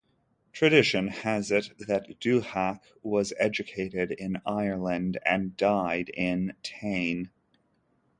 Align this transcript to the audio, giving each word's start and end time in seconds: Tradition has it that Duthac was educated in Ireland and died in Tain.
Tradition 0.51 1.09
has 1.09 1.51
it 1.51 1.73
that 1.77 2.19
Duthac 2.19 2.79
was 3.03 3.33
educated 3.37 4.09
in 4.09 4.41
Ireland 4.47 5.19
and 5.23 5.55
died 5.55 6.09
in 6.09 6.55
Tain. 6.63 7.29